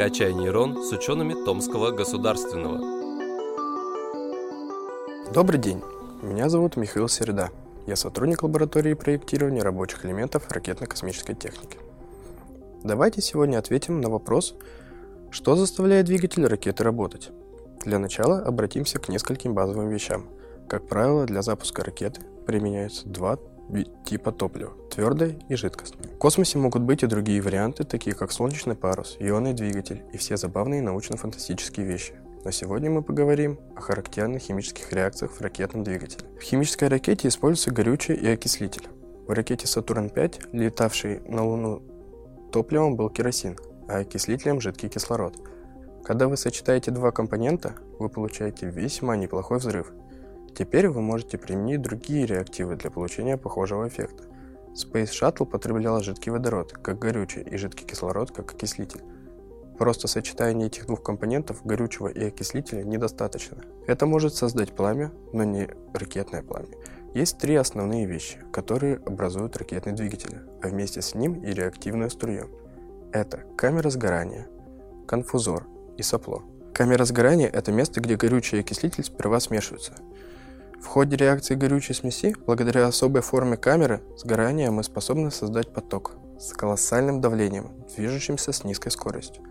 [0.00, 2.78] «Качай нейрон» с учеными Томского государственного.
[5.30, 5.82] Добрый день,
[6.22, 7.50] меня зовут Михаил Середа.
[7.86, 11.76] Я сотрудник лаборатории проектирования рабочих элементов ракетно-космической техники.
[12.82, 14.54] Давайте сегодня ответим на вопрос,
[15.30, 17.28] что заставляет двигатель ракеты работать.
[17.84, 20.30] Для начала обратимся к нескольким базовым вещам.
[20.66, 23.36] Как правило, для запуска ракеты применяются два
[24.06, 26.08] типа топлива– твердое и жидкостное.
[26.08, 30.36] В космосе могут быть и другие варианты, такие как солнечный парус, ионный двигатель и все
[30.36, 32.12] забавные научно-фантастические вещи.
[32.44, 36.28] Но сегодня мы поговорим о характерных химических реакциях в ракетном двигателе.
[36.38, 38.88] В химической ракете используется горючее и окислитель.
[39.26, 41.82] В ракете Сатурн-5, летавшей на Луну,
[42.52, 43.56] топливом был керосин,
[43.88, 45.34] а окислителем– жидкий кислород.
[46.04, 49.92] Когда вы сочетаете два компонента, вы получаете весьма неплохой взрыв–
[50.52, 54.24] Теперь вы можете применить другие реактивы для получения похожего эффекта.
[54.74, 59.02] Space Shuttle потреблял жидкий водород, как горючий, и жидкий кислород, как окислитель.
[59.78, 63.58] Просто сочетание этих двух компонентов, горючего и окислителя, недостаточно.
[63.86, 66.68] Это может создать пламя, но не ракетное пламя.
[67.14, 72.48] Есть три основные вещи, которые образуют ракетный двигатель, а вместе с ним и реактивную струю.
[73.12, 74.48] Это камера сгорания,
[75.08, 75.66] конфузор
[75.96, 76.44] и сопло.
[76.72, 79.94] Камера сгорания– это место, где горючий и окислитель сперва смешиваются–
[80.80, 86.52] в ходе реакции горючей смеси, благодаря особой форме камеры сгорания, мы способны создать поток с
[86.54, 89.44] колоссальным давлением, движущимся с низкой скоростью.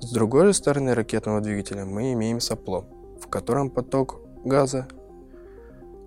[0.00, 2.86] С другой же стороны ракетного двигателя мы имеем сопло,
[3.20, 4.86] в котором поток газа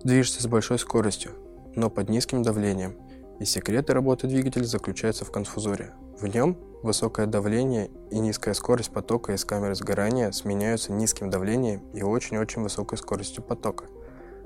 [0.02, 1.32] движется с большой скоростью,
[1.74, 2.96] но под низким давлением.
[3.40, 5.92] И секреты работы двигателя заключаются в конфузоре.
[6.18, 12.02] В нем высокое давление и низкая скорость потока из камеры сгорания сменяются низким давлением и
[12.02, 13.84] очень-очень высокой скоростью потока–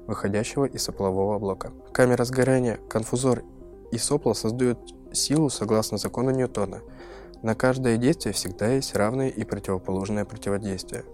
[0.09, 1.73] выходящего из соплового блока.
[1.93, 3.45] Камера сгорания, конфузор
[3.93, 4.79] и сопло создают
[5.13, 6.81] силу согласно закону Ньютона.
[7.43, 11.05] На каждое действие всегда есть равное и противоположное противодействие.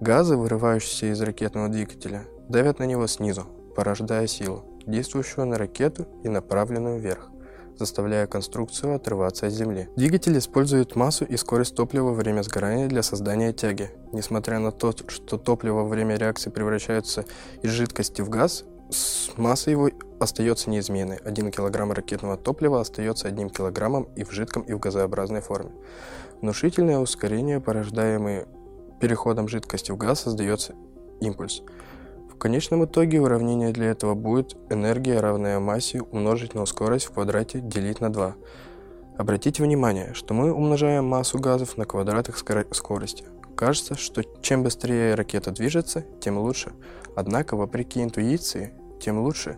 [0.00, 6.28] Газы, вырывающиеся из ракетного двигателя, давят на него снизу, порождая силу, действующую на ракету и
[6.28, 7.30] направленную вверх
[7.78, 9.88] заставляя конструкцию отрываться от Земли.
[9.96, 13.90] Двигатель использует массу и скорость топлива во время сгорания для создания тяги.
[14.12, 17.24] Несмотря на то, что топливо во время реакции превращается
[17.62, 18.64] из жидкости в газ,
[19.36, 21.16] масса его остается неизменной.
[21.16, 25.72] 1 кг ракетного топлива остается 1 кг и в жидком, и в газообразной форме.
[26.40, 28.46] Внушительное ускорение, порождаемое
[29.00, 30.74] переходом жидкости в газ, создается
[31.20, 31.62] импульс–
[32.36, 37.60] в конечном итоге уравнение для этого будет энергия, равная массе, умножить на скорость в квадрате,
[37.60, 38.36] делить на 2.
[39.16, 43.24] Обратите внимание, что мы умножаем массу газов на квадрат их скорости.
[43.56, 46.72] Кажется, что чем быстрее ракета движется, тем лучше.
[47.16, 49.56] Однако, вопреки интуиции, тем лучше,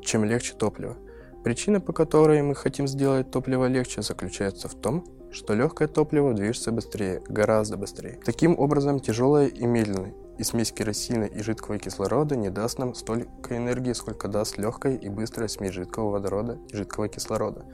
[0.00, 0.96] чем легче топливо.
[1.44, 6.72] Причина, по которой мы хотим сделать топливо легче, заключается в том, что легкое топливо движется
[6.72, 8.18] быстрее, гораздо быстрее.
[8.24, 13.58] Таким образом, тяжелое и медленное и смесь керосина и жидкого кислорода не даст нам столько
[13.58, 17.66] энергии, сколько даст легкая и быстрая смесь жидкого водорода и жидкого кислорода.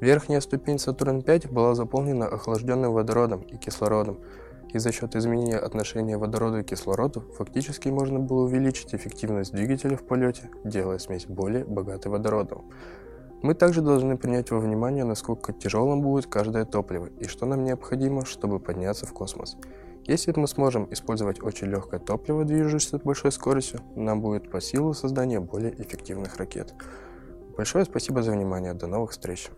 [0.00, 4.18] Верхняя ступень Сатурн-5 была заполнена охлажденным водородом и кислородом,
[4.74, 10.02] и за счет изменения отношения водорода и кислороду фактически можно было увеличить эффективность двигателя в
[10.02, 12.70] полете, делая смесь более богатой водородом.
[13.40, 18.26] Мы также должны принять во внимание, насколько тяжелым будет каждое топливо и что нам необходимо,
[18.26, 19.56] чтобы подняться в космос.
[20.06, 24.92] Если мы сможем использовать очень легкое топливо, движущееся с большой скоростью, нам будет по силу
[24.92, 26.74] создания более эффективных ракет.
[27.56, 28.74] Большое спасибо за внимание.
[28.74, 29.48] До новых встреч!